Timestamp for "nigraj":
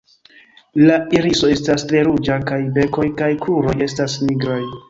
4.27-4.63